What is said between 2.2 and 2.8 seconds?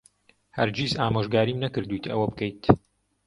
بکەیت.